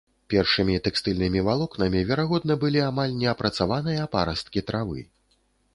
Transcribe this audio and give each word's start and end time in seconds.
Першымі 0.33 0.77
тэкстыльнымі 0.87 1.43
валокнамі, 1.47 2.01
верагодна, 2.13 2.53
былі 2.65 2.81
амаль 2.89 3.17
не 3.21 3.27
апрацаваныя 3.35 4.11
парасткі 4.19 4.67
травы. 4.73 4.99